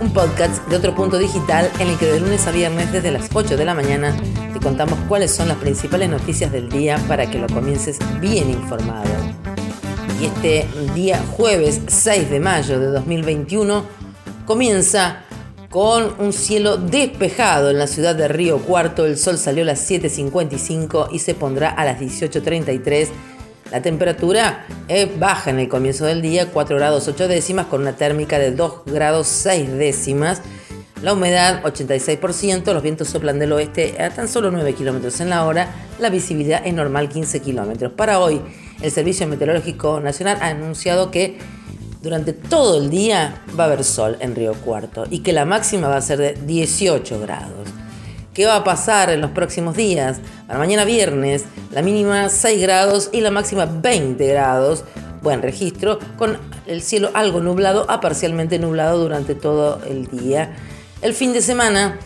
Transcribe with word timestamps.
un 0.00 0.12
podcast 0.12 0.66
de 0.68 0.76
otro 0.76 0.94
punto 0.94 1.18
digital 1.18 1.70
en 1.78 1.88
el 1.88 1.98
que 1.98 2.06
de 2.06 2.20
lunes 2.20 2.46
a 2.46 2.50
viernes 2.50 2.92
desde 2.92 3.10
las 3.10 3.28
8 3.32 3.56
de 3.56 3.64
la 3.64 3.74
mañana 3.74 4.16
te 4.52 4.60
contamos 4.60 4.98
cuáles 5.08 5.34
son 5.34 5.48
las 5.48 5.56
principales 5.56 6.10
noticias 6.10 6.52
del 6.52 6.68
día 6.68 6.98
para 7.08 7.30
que 7.30 7.38
lo 7.38 7.46
comiences 7.46 7.98
bien 8.20 8.50
informado. 8.50 9.10
Y 10.20 10.26
este 10.26 10.66
día 10.94 11.22
jueves 11.36 11.80
6 11.86 12.30
de 12.30 12.40
mayo 12.40 12.78
de 12.78 12.86
2021 12.86 13.84
comienza 14.44 15.22
con 15.70 16.14
un 16.18 16.32
cielo 16.32 16.76
despejado 16.76 17.70
en 17.70 17.78
la 17.78 17.86
ciudad 17.86 18.14
de 18.14 18.28
Río 18.28 18.58
Cuarto. 18.58 19.04
El 19.04 19.18
sol 19.18 19.38
salió 19.38 19.62
a 19.62 19.66
las 19.66 19.90
7.55 19.90 21.08
y 21.12 21.18
se 21.18 21.34
pondrá 21.34 21.70
a 21.70 21.84
las 21.84 22.00
18.33 22.00 23.08
la 23.70 23.82
temperatura 23.82 24.66
es 24.88 25.18
baja 25.18 25.50
en 25.50 25.58
el 25.58 25.68
comienzo 25.68 26.04
del 26.04 26.22
día, 26.22 26.50
4 26.52 26.76
grados 26.76 27.08
8 27.08 27.28
décimas, 27.28 27.66
con 27.66 27.80
una 27.80 27.94
térmica 27.94 28.38
de 28.38 28.52
2 28.52 28.82
grados 28.86 29.26
6 29.26 29.72
décimas. 29.72 30.42
La 31.02 31.12
humedad 31.12 31.62
86%, 31.62 32.72
los 32.72 32.82
vientos 32.82 33.08
soplan 33.08 33.38
del 33.38 33.52
oeste 33.52 34.00
a 34.02 34.10
tan 34.10 34.28
solo 34.28 34.50
9 34.50 34.72
kilómetros 34.72 35.20
en 35.20 35.30
la 35.30 35.44
hora, 35.44 35.68
la 35.98 36.08
visibilidad 36.08 36.62
es 36.64 36.72
normal 36.72 37.08
15 37.08 37.40
kilómetros. 37.40 37.92
Para 37.92 38.18
hoy, 38.20 38.40
el 38.80 38.90
Servicio 38.90 39.26
Meteorológico 39.26 40.00
Nacional 40.00 40.38
ha 40.40 40.48
anunciado 40.48 41.10
que 41.10 41.38
durante 42.02 42.32
todo 42.32 42.78
el 42.78 42.88
día 42.88 43.42
va 43.58 43.64
a 43.64 43.66
haber 43.66 43.84
sol 43.84 44.16
en 44.20 44.34
Río 44.34 44.54
Cuarto 44.54 45.04
y 45.10 45.20
que 45.20 45.32
la 45.32 45.44
máxima 45.44 45.88
va 45.88 45.96
a 45.96 46.02
ser 46.02 46.18
de 46.18 46.32
18 46.46 47.20
grados. 47.20 47.68
¿Qué 48.36 48.44
va 48.44 48.56
a 48.56 48.64
pasar 48.64 49.08
en 49.08 49.22
los 49.22 49.30
próximos 49.30 49.78
días? 49.78 50.18
Para 50.46 50.58
mañana 50.58 50.84
viernes, 50.84 51.46
la 51.70 51.80
mínima 51.80 52.28
6 52.28 52.60
grados 52.60 53.08
y 53.10 53.22
la 53.22 53.30
máxima 53.30 53.64
20 53.64 54.26
grados. 54.26 54.84
Buen 55.22 55.40
registro, 55.40 55.98
con 56.18 56.36
el 56.66 56.82
cielo 56.82 57.08
algo 57.14 57.40
nublado 57.40 57.90
a 57.90 58.02
parcialmente 58.02 58.58
nublado 58.58 58.98
durante 58.98 59.34
todo 59.34 59.80
el 59.88 60.06
día. 60.08 60.54
El 61.00 61.14
fin 61.14 61.32
de 61.32 61.40
semana, 61.40 61.98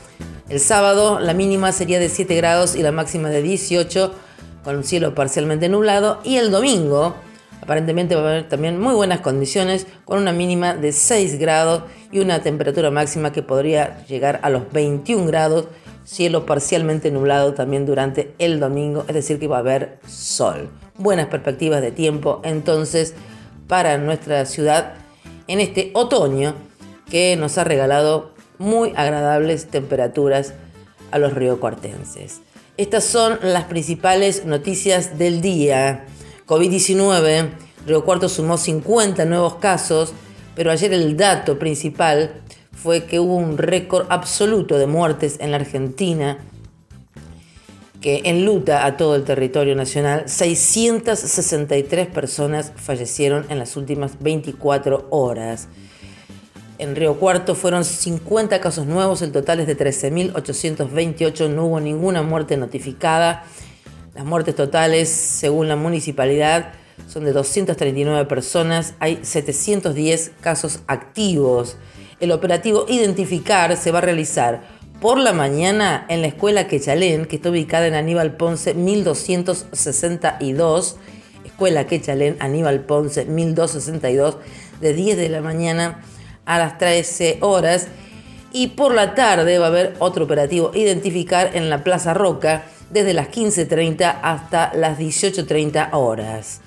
el 0.49 0.61
sábado, 0.61 1.19
la 1.19 1.35
mínima 1.35 1.73
sería 1.73 1.99
de 1.99 2.09
7 2.09 2.33
grados 2.37 2.77
y 2.77 2.83
la 2.85 2.93
máxima 2.93 3.29
de 3.29 3.43
18, 3.43 4.15
con 4.63 4.77
un 4.77 4.85
cielo 4.85 5.17
parcialmente 5.17 5.69
nublado. 5.69 6.21
Y 6.23 6.37
el 6.37 6.53
domingo, 6.53 7.17
aparentemente 7.61 8.15
va 8.15 8.21
a 8.21 8.31
haber 8.31 8.49
también 8.49 8.79
muy 8.79 8.95
buenas 8.95 9.19
condiciones, 9.19 9.89
con 10.05 10.21
una 10.21 10.33
mínima 10.33 10.75
de 10.75 10.93
6 10.93 11.41
grados 11.41 11.83
y 12.13 12.21
una 12.21 12.41
temperatura 12.41 12.93
máxima 12.93 13.33
que 13.33 13.43
podría 13.43 14.05
llegar 14.07 14.39
a 14.45 14.51
los 14.51 14.71
21 14.71 15.27
grados 15.27 15.67
cielo 16.05 16.47
parcialmente 16.47 17.11
nublado 17.11 17.55
también 17.55 17.87
durante 17.87 18.35
el 18.39 18.61
domingo, 18.61 19.05
es 19.09 19.15
decir 19.15 19.39
que 19.39 19.49
va 19.49 19.57
a 19.57 19.61
haber 19.61 19.99
sol. 20.07 20.71
Buenas 20.97 21.27
perspectivas 21.27 21.81
de 21.83 21.93
tiempo 21.93 22.41
entonces 22.45 23.15
para 23.69 23.99
nuestra 23.99 24.45
ciudad 24.47 24.95
en 25.47 25.61
este 25.61 25.91
otoño 25.95 26.55
que 27.11 27.37
nos 27.37 27.59
ha 27.59 27.65
regalado 27.65 28.33
muy 28.59 28.93
agradables 28.97 29.69
temperaturas 29.69 30.55
a 31.11 31.19
los 31.19 31.35
riocuartenses. 31.35 32.41
Estas 32.77 33.05
son 33.05 33.39
las 33.43 33.65
principales 33.65 34.45
noticias 34.45 35.19
del 35.19 35.41
día. 35.41 36.07
COVID-19, 36.47 37.51
Río 37.87 38.05
Cuarto 38.05 38.29
sumó 38.29 38.59
50 38.59 39.25
nuevos 39.25 39.57
casos, 39.57 40.13
pero 40.55 40.71
ayer 40.71 40.93
el 40.93 41.17
dato 41.17 41.59
principal 41.59 42.43
fue 42.83 43.05
que 43.05 43.21
hubo 43.21 43.37
un 43.37 43.59
récord 43.59 44.07
absoluto 44.09 44.79
de 44.79 44.87
muertes 44.87 45.37
en 45.41 45.51
la 45.51 45.59
Argentina 45.59 46.39
que 48.01 48.23
enluta 48.25 48.87
a 48.87 48.97
todo 48.97 49.17
el 49.17 49.25
territorio 49.25 49.75
nacional. 49.75 50.25
663 50.27 52.07
personas 52.07 52.73
fallecieron 52.77 53.45
en 53.51 53.59
las 53.59 53.77
últimas 53.77 54.13
24 54.21 55.09
horas. 55.11 55.69
En 56.79 56.97
Río 56.97 57.19
Cuarto 57.19 57.55
fueron 57.55 57.85
50 57.85 58.59
casos 58.61 58.87
nuevos, 58.87 59.21
el 59.21 59.33
total 59.33 59.61
es 59.61 59.67
de 59.67 59.77
13.828, 59.77 61.51
no 61.51 61.67
hubo 61.67 61.81
ninguna 61.81 62.23
muerte 62.23 62.57
notificada. 62.57 63.45
Las 64.15 64.25
muertes 64.25 64.55
totales, 64.57 65.11
según 65.11 65.69
la 65.69 65.77
municipalidad, 65.77 66.73
son 67.07 67.27
de 67.27 67.35
239 67.35 68.25
personas, 68.25 68.95
hay 68.99 69.19
710 69.23 70.33
casos 70.41 70.81
activos. 70.87 71.77
El 72.21 72.33
operativo 72.33 72.85
Identificar 72.87 73.75
se 73.79 73.91
va 73.91 73.99
a 73.99 74.03
realizar 74.03 74.61
por 75.01 75.19
la 75.19 75.33
mañana 75.33 76.05
en 76.11 76.21
la 76.21 76.27
escuela 76.27 76.67
Quechalén, 76.67 77.25
que 77.25 77.37
está 77.37 77.49
ubicada 77.49 77.87
en 77.87 77.95
Aníbal 77.95 78.37
Ponce 78.37 78.75
1262. 78.75 80.97
Escuela 81.47 81.87
Quechalén, 81.87 82.37
Aníbal 82.39 82.81
Ponce 82.81 83.25
1262, 83.25 84.37
de 84.83 84.93
10 84.93 85.17
de 85.17 85.31
la 85.31 85.41
mañana 85.41 86.03
a 86.45 86.59
las 86.59 86.77
13 86.77 87.39
horas. 87.41 87.89
Y 88.53 88.67
por 88.69 88.95
la 88.95 89.15
tarde 89.15 89.59
va 89.59 89.67
a 89.67 89.69
haber 89.69 89.95
otro 89.99 90.27
operativo 90.27 90.73
Identificar 90.75 91.53
en 91.55 91.71
la 91.71 91.83
Plaza 91.83 92.13
Roca, 92.13 92.65
desde 92.91 93.15
las 93.15 93.29
15.30 93.29 94.19
hasta 94.23 94.73
las 94.75 94.99
18.30 94.99 95.89
horas. 95.93 96.61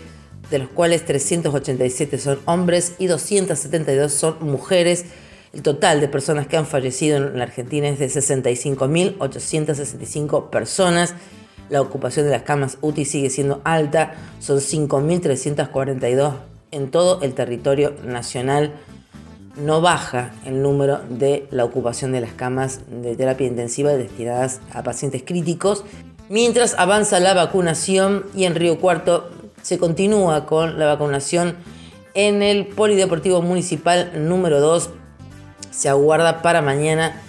de 0.51 0.59
los 0.59 0.69
cuales 0.69 1.03
387 1.03 2.19
son 2.19 2.37
hombres 2.45 2.93
y 2.99 3.07
272 3.07 4.13
son 4.13 4.37
mujeres. 4.41 5.05
El 5.51 5.63
total 5.63 5.99
de 5.99 6.09
personas 6.09 6.45
que 6.45 6.57
han 6.57 6.67
fallecido 6.67 7.17
en 7.17 7.39
la 7.39 7.45
Argentina 7.45 7.89
es 7.89 7.97
de 7.97 8.05
65.865 8.05 10.51
personas. 10.51 11.15
La 11.71 11.81
ocupación 11.81 12.27
de 12.27 12.33
las 12.33 12.43
camas 12.43 12.77
UTI 12.81 13.03
sigue 13.03 13.31
siendo 13.31 13.61
alta, 13.63 14.13
son 14.39 14.59
5.342 14.59 16.35
en 16.69 16.91
todo 16.91 17.19
el 17.23 17.33
territorio 17.33 17.95
nacional 18.05 18.75
no 19.57 19.81
baja 19.81 20.31
el 20.45 20.61
número 20.61 20.99
de 21.09 21.47
la 21.51 21.65
ocupación 21.65 22.11
de 22.11 22.21
las 22.21 22.33
camas 22.33 22.81
de 22.89 23.15
terapia 23.15 23.47
intensiva 23.47 23.91
destinadas 23.91 24.61
a 24.73 24.83
pacientes 24.83 25.23
críticos, 25.25 25.83
mientras 26.29 26.75
avanza 26.77 27.19
la 27.19 27.33
vacunación 27.33 28.25
y 28.35 28.45
en 28.45 28.55
Río 28.55 28.79
Cuarto 28.79 29.29
se 29.61 29.77
continúa 29.77 30.45
con 30.45 30.79
la 30.79 30.85
vacunación 30.85 31.55
en 32.13 32.41
el 32.41 32.67
Polideportivo 32.67 33.41
Municipal 33.41 34.11
número 34.27 34.61
2. 34.61 34.89
Se 35.71 35.89
aguarda 35.89 36.41
para 36.41 36.61
mañana 36.61 37.21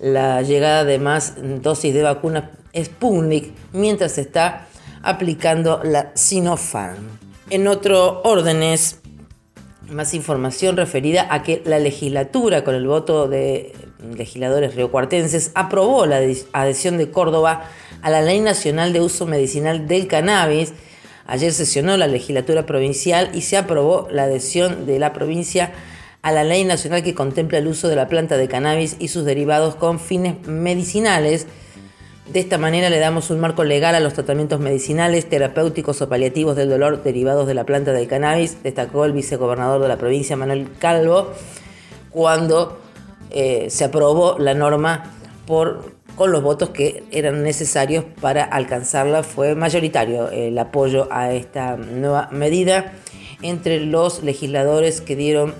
la 0.00 0.42
llegada 0.42 0.84
de 0.84 0.98
más 0.98 1.34
dosis 1.62 1.94
de 1.94 2.02
vacuna 2.02 2.50
Sputnik 2.76 3.52
mientras 3.72 4.12
se 4.12 4.22
está 4.22 4.66
aplicando 5.02 5.80
la 5.84 6.12
Sinopharm. 6.14 7.06
En 7.50 7.68
otro 7.68 8.22
órdenes, 8.24 9.01
más 9.90 10.14
información 10.14 10.76
referida 10.76 11.26
a 11.30 11.42
que 11.42 11.62
la 11.64 11.78
legislatura, 11.78 12.64
con 12.64 12.74
el 12.74 12.86
voto 12.86 13.28
de 13.28 13.72
legisladores 14.16 14.74
riocuartenses, 14.74 15.52
aprobó 15.54 16.06
la 16.06 16.20
adhesión 16.52 16.98
de 16.98 17.10
Córdoba 17.10 17.64
a 18.02 18.10
la 18.10 18.22
Ley 18.22 18.40
Nacional 18.40 18.92
de 18.92 19.00
Uso 19.00 19.26
Medicinal 19.26 19.86
del 19.86 20.08
Cannabis. 20.08 20.72
Ayer 21.26 21.52
sesionó 21.52 21.96
la 21.96 22.06
legislatura 22.06 22.66
provincial 22.66 23.30
y 23.32 23.42
se 23.42 23.56
aprobó 23.56 24.08
la 24.10 24.24
adhesión 24.24 24.86
de 24.86 24.98
la 24.98 25.12
provincia 25.12 25.72
a 26.22 26.30
la 26.30 26.44
ley 26.44 26.64
nacional 26.64 27.02
que 27.02 27.14
contempla 27.14 27.58
el 27.58 27.66
uso 27.66 27.88
de 27.88 27.96
la 27.96 28.08
planta 28.08 28.36
de 28.36 28.48
cannabis 28.48 28.96
y 29.00 29.08
sus 29.08 29.24
derivados 29.24 29.74
con 29.74 29.98
fines 29.98 30.46
medicinales. 30.46 31.46
De 32.26 32.38
esta 32.38 32.56
manera 32.56 32.88
le 32.88 32.98
damos 32.98 33.30
un 33.30 33.40
marco 33.40 33.64
legal 33.64 33.94
a 33.96 34.00
los 34.00 34.14
tratamientos 34.14 34.60
medicinales, 34.60 35.28
terapéuticos 35.28 36.00
o 36.02 36.08
paliativos 36.08 36.54
del 36.54 36.70
dolor 36.70 37.02
derivados 37.02 37.48
de 37.48 37.54
la 37.54 37.64
planta 37.64 37.92
del 37.92 38.06
cannabis, 38.06 38.62
destacó 38.62 39.04
el 39.04 39.12
vicegobernador 39.12 39.82
de 39.82 39.88
la 39.88 39.98
provincia, 39.98 40.36
Manuel 40.36 40.68
Calvo, 40.78 41.32
cuando 42.10 42.78
eh, 43.30 43.66
se 43.70 43.84
aprobó 43.84 44.38
la 44.38 44.54
norma 44.54 45.12
por, 45.46 45.94
con 46.14 46.30
los 46.30 46.42
votos 46.42 46.70
que 46.70 47.02
eran 47.10 47.42
necesarios 47.42 48.04
para 48.20 48.44
alcanzarla. 48.44 49.24
Fue 49.24 49.56
mayoritario 49.56 50.30
el 50.30 50.56
apoyo 50.58 51.08
a 51.10 51.32
esta 51.32 51.76
nueva 51.76 52.28
medida 52.30 52.92
entre 53.42 53.80
los 53.80 54.22
legisladores 54.22 55.00
que 55.00 55.16
dieron 55.16 55.54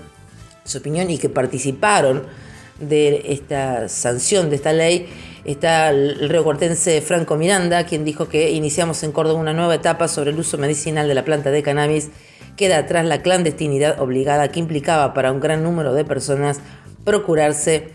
su 0.63 0.77
opinión 0.77 1.09
y 1.11 1.17
que 1.17 1.27
participaron 1.27 2.23
de 2.79 3.33
esta 3.33 3.89
sanción 3.89 4.49
de 4.49 4.55
esta 4.55 4.71
ley 4.73 5.07
está 5.45 5.89
el 5.89 6.29
reocortense 6.29 7.01
Franco 7.01 7.35
Miranda, 7.35 7.85
quien 7.85 8.05
dijo 8.05 8.29
que 8.29 8.51
iniciamos 8.51 9.03
en 9.03 9.11
Córdoba 9.11 9.39
una 9.39 9.53
nueva 9.53 9.75
etapa 9.75 10.07
sobre 10.07 10.31
el 10.31 10.39
uso 10.39 10.57
medicinal 10.57 11.07
de 11.07 11.15
la 11.15 11.25
planta 11.25 11.51
de 11.51 11.63
cannabis. 11.63 12.09
Queda 12.55 12.77
atrás 12.77 13.05
la 13.05 13.21
clandestinidad 13.21 13.99
obligada 13.99 14.49
que 14.49 14.59
implicaba 14.59 15.13
para 15.13 15.31
un 15.31 15.39
gran 15.39 15.63
número 15.63 15.93
de 15.93 16.05
personas 16.05 16.59
procurarse 17.03 17.89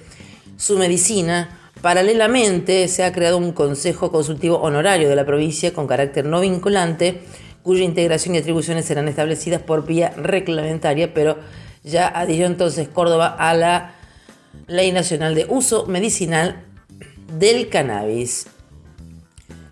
su 0.56 0.79
medicina. 0.79 1.59
Paralelamente 1.81 2.89
se 2.89 3.05
ha 3.05 3.12
creado 3.12 3.39
un 3.39 3.53
consejo 3.53 4.11
consultivo 4.11 4.59
honorario 4.59 5.09
de 5.09 5.17
la 5.17 5.25
provincia 5.25 5.73
con 5.73 5.87
carácter 5.87 6.25
no 6.25 6.41
vinculante, 6.41 7.21
cuya 7.62 7.85
integración 7.85 8.35
y 8.35 8.39
atribuciones 8.39 8.85
serán 8.85 9.09
establecidas 9.09 9.62
por 9.62 9.87
vía 9.87 10.11
reglamentaria, 10.17 11.15
pero 11.15 11.39
ya 11.85 12.09
adhirió 12.09 12.47
entonces 12.47 12.89
Córdoba 12.89 13.29
a 13.39 13.55
la 13.55 13.95
Ley 14.67 14.93
Nacional 14.93 15.35
de 15.35 15.47
Uso 15.49 15.87
Medicinal 15.87 16.65
del 17.36 17.69
Cannabis. 17.69 18.46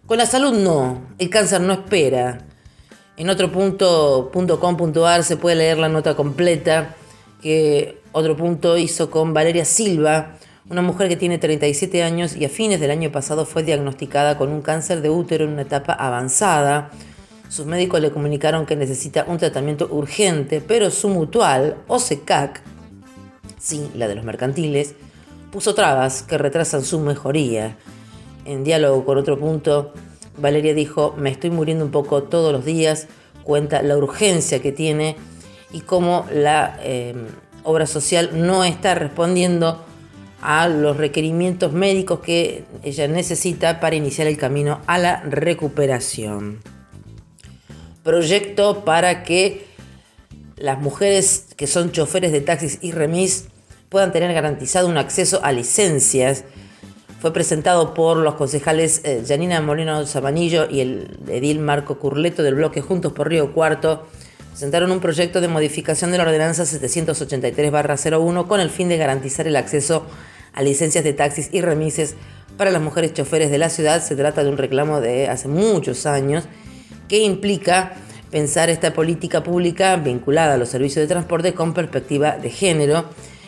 Con 0.06 0.18
la 0.18 0.26
salud 0.26 0.52
no, 0.52 1.02
el 1.18 1.30
cáncer 1.30 1.60
no 1.60 1.72
espera. 1.72 2.46
En 3.16 3.30
otro 3.30 3.50
punto, 3.50 4.30
.com.ar 4.32 5.24
se 5.24 5.36
puede 5.36 5.56
leer 5.56 5.78
la 5.78 5.88
nota 5.88 6.14
completa 6.14 6.94
que 7.42 8.00
otro 8.12 8.36
punto 8.36 8.76
hizo 8.76 9.10
con 9.10 9.34
Valeria 9.34 9.64
Silva, 9.64 10.36
una 10.68 10.82
mujer 10.82 11.08
que 11.08 11.16
tiene 11.16 11.38
37 11.38 12.02
años 12.02 12.34
y 12.34 12.44
a 12.44 12.48
fines 12.48 12.80
del 12.80 12.90
año 12.90 13.12
pasado 13.12 13.46
fue 13.46 13.62
diagnosticada 13.62 14.36
con 14.36 14.50
un 14.50 14.62
cáncer 14.62 15.00
de 15.00 15.10
útero 15.10 15.44
en 15.44 15.52
una 15.52 15.62
etapa 15.62 15.92
avanzada. 15.92 16.90
Sus 17.48 17.66
médicos 17.66 18.00
le 18.00 18.10
comunicaron 18.10 18.66
que 18.66 18.74
necesita 18.74 19.24
un 19.28 19.38
tratamiento 19.38 19.88
urgente, 19.90 20.60
pero 20.60 20.90
su 20.90 21.08
mutual, 21.08 21.76
OSECAC, 21.86 22.62
sí, 23.60 23.90
la 23.94 24.08
de 24.08 24.16
los 24.16 24.24
mercantiles, 24.24 24.96
puso 25.50 25.75
trabas 25.75 26.22
que 26.22 26.38
retrasan 26.38 26.84
su 26.84 27.00
mejoría. 27.00 27.76
En 28.44 28.64
diálogo 28.64 29.04
con 29.04 29.19
otro 29.19 29.38
punto, 29.38 29.93
Valeria 30.38 30.75
dijo, 30.75 31.14
me 31.16 31.31
estoy 31.31 31.50
muriendo 31.50 31.84
un 31.84 31.90
poco 31.90 32.22
todos 32.25 32.52
los 32.52 32.64
días, 32.64 33.08
cuenta 33.43 33.82
la 33.82 33.96
urgencia 33.96 34.60
que 34.60 34.72
tiene 34.72 35.16
y 35.72 35.81
cómo 35.81 36.26
la 36.32 36.78
em, 36.82 37.26
obra 37.64 37.87
social 37.87 38.31
no 38.34 38.64
está 38.64 38.94
respondiendo 38.94 39.84
a 40.43 40.69
los 40.69 40.96
requerimientos 40.96 41.72
médicos 41.72 42.20
que 42.20 42.64
ella 42.82 43.08
necesita 43.08 43.81
para 43.81 43.96
iniciar 43.96 44.28
el 44.28 44.37
camino 44.37 44.81
a 44.87 44.99
la 44.99 45.22
recuperación. 45.22 46.60
Proyecto 48.02 48.84
para 48.84 49.25
que 49.25 49.66
las 50.56 50.81
mujeres 50.81 51.49
que 51.56 51.66
son 51.66 51.90
choferes 51.90 52.32
de 52.32 52.40
taxis 52.40 52.78
y 52.81 52.92
remis 52.92 53.49
puedan 53.88 54.12
tener 54.12 54.32
garantizado 54.32 54.88
un 54.88 54.98
acceso 54.98 55.40
a 55.42 55.52
licencias. 55.52 56.44
Fue 57.20 57.32
presentado 57.32 57.94
por 57.94 58.18
los 58.18 58.34
concejales 58.34 59.00
eh, 59.04 59.22
Janina 59.26 59.60
Molino 59.60 60.06
Sabanillo 60.06 60.68
y 60.70 60.80
el 60.80 61.18
edil 61.28 61.60
Marco 61.60 61.98
Curleto 61.98 62.42
del 62.42 62.56
bloque 62.56 62.82
Juntos 62.82 63.12
por 63.12 63.28
Río 63.28 63.52
Cuarto. 63.52 64.06
Presentaron 64.50 64.90
un 64.90 65.00
proyecto 65.00 65.40
de 65.40 65.48
modificación 65.48 66.12
de 66.12 66.18
la 66.18 66.24
ordenanza 66.24 66.64
783-01 66.64 68.46
con 68.46 68.60
el 68.60 68.70
fin 68.70 68.88
de 68.88 68.96
garantizar 68.96 69.46
el 69.46 69.56
acceso 69.56 70.06
a 70.52 70.62
licencias 70.62 71.04
de 71.04 71.12
taxis 71.12 71.50
y 71.52 71.60
remises 71.60 72.14
para 72.56 72.70
las 72.70 72.80
mujeres 72.80 73.12
choferes 73.12 73.50
de 73.50 73.58
la 73.58 73.68
ciudad. 73.68 74.02
Se 74.02 74.16
trata 74.16 74.42
de 74.42 74.50
un 74.50 74.56
reclamo 74.56 75.00
de 75.00 75.28
hace 75.28 75.48
muchos 75.48 76.06
años 76.06 76.44
que 77.08 77.18
implica 77.18 77.94
pensar 78.30 78.70
esta 78.70 78.92
política 78.92 79.42
pública 79.42 79.96
vinculada 79.96 80.54
a 80.54 80.56
los 80.56 80.68
servicios 80.68 81.02
de 81.02 81.08
transporte 81.08 81.54
con 81.54 81.74
perspectiva 81.74 82.36
de 82.36 82.50
género 82.50 83.04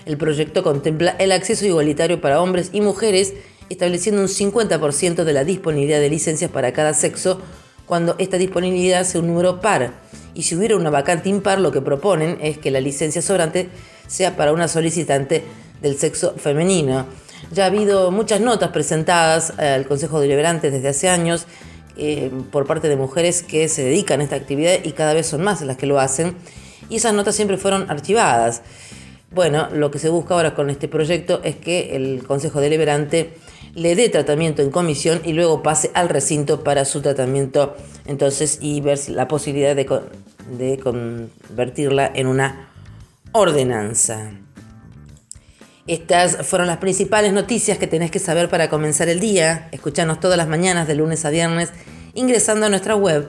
el 0.09 0.17
proyecto 0.17 0.63
contempla 0.63 1.11
el 1.19 1.33
acceso 1.33 1.67
igualitario 1.67 2.19
para 2.19 2.41
hombres 2.41 2.71
y 2.73 2.81
mujeres, 2.81 3.35
estableciendo 3.69 4.23
un 4.23 4.29
50% 4.29 5.23
de 5.23 5.33
la 5.35 5.45
disponibilidad 5.45 6.01
de 6.01 6.09
licencias 6.09 6.51
para 6.51 6.73
cada 6.73 6.95
sexo 6.95 7.43
cuando 7.85 8.17
esta 8.19 8.39
disponibilidad 8.39 9.05
sea 9.05 9.21
un 9.21 9.27
número 9.27 9.61
par. 9.61 9.93
Y 10.33 10.45
si 10.45 10.57
hubiera 10.57 10.77
una 10.77 10.89
vacante 10.89 11.29
impar, 11.29 11.61
lo 11.61 11.73
que 11.73 11.83
proponen 11.83 12.39
es 12.41 12.57
que 12.57 12.71
la 12.71 12.81
licencia 12.81 13.21
sobrante 13.21 13.69
sea 14.07 14.35
para 14.35 14.55
una 14.55 14.67
solicitante 14.67 15.45
del 15.83 15.99
sexo 15.99 16.35
femenino. 16.39 17.05
Ya 17.53 17.65
ha 17.65 17.67
habido 17.67 18.11
muchas 18.11 18.41
notas 18.41 18.71
presentadas 18.71 19.59
al 19.59 19.87
Consejo 19.87 20.21
Deliberante 20.21 20.71
desde 20.71 20.89
hace 20.89 21.11
años 21.11 21.47
eh, 21.99 22.31
por 22.51 22.67
parte 22.67 22.89
de 22.89 22.97
mujeres 22.97 23.43
que 23.43 23.69
se 23.69 23.85
dedican 23.85 24.21
a 24.21 24.25
esta 24.25 24.37
actividad 24.37 24.79
y 24.85 24.93
cada 24.93 25.13
vez 25.13 25.27
son 25.27 25.43
más 25.43 25.61
las 25.61 25.77
que 25.77 25.85
lo 25.87 26.01
hacen. 26.01 26.35
Y 26.89 26.97
esas 26.97 27.13
notas 27.13 27.37
siempre 27.37 27.59
fueron 27.59 27.91
archivadas. 27.91 28.63
Bueno, 29.31 29.69
lo 29.73 29.91
que 29.91 29.99
se 29.99 30.09
busca 30.09 30.35
ahora 30.35 30.55
con 30.55 30.71
este 30.71 30.89
proyecto 30.89 31.41
es 31.45 31.57
que 31.57 31.95
el 31.97 32.25
Consejo 32.27 32.61
Deliberante 32.61 33.35
le 33.75 33.95
dé 33.95 34.09
tratamiento 34.09 34.63
en 34.63 34.71
comisión 34.71 35.21
y 35.25 35.33
luego 35.35 35.63
pase 35.63 35.91
al 35.95 36.09
recinto 36.09 36.65
para 36.65 36.85
su 36.85 37.03
tratamiento 37.03 37.77
entonces 38.07 38.59
y 38.61 38.81
ver 38.81 38.99
la 39.11 39.29
posibilidad 39.29 39.77
de, 39.77 39.87
de 40.57 40.79
convertirla 40.79 42.11
en 42.15 42.27
una 42.27 42.71
ordenanza. 43.33 44.33
Estas 45.87 46.47
fueron 46.47 46.67
las 46.67 46.79
principales 46.79 47.33
noticias 47.33 47.79
que 47.79 47.87
tenés 47.87 48.11
que 48.11 48.19
saber 48.19 48.49
para 48.49 48.69
comenzar 48.69 49.09
el 49.09 49.21
día. 49.21 49.69
Escuchanos 49.73 50.21
todas 50.21 50.37
las 50.37 50.49
mañanas 50.49 50.87
de 50.87 50.95
lunes 50.95 51.25
a 51.25 51.31
viernes 51.31 51.73
ingresando 52.15 52.67
a 52.67 52.69
nuestra 52.69 52.97
web 52.97 53.29